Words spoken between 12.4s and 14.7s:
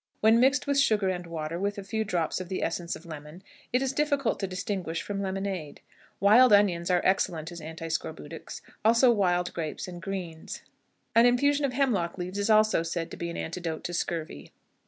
also said to be an antidote to scurvy.